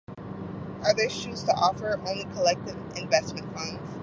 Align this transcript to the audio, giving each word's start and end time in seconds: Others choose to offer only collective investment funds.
Others 0.83 1.15
choose 1.23 1.43
to 1.43 1.51
offer 1.51 1.95
only 2.07 2.23
collective 2.33 2.75
investment 2.97 3.53
funds. 3.55 3.97